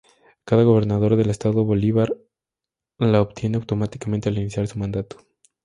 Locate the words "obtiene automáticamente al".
3.21-4.39